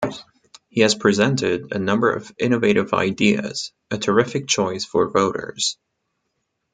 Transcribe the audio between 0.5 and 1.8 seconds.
He has presented a